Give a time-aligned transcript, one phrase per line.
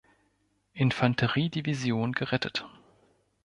[0.73, 2.65] Infanterie-Division gerettet.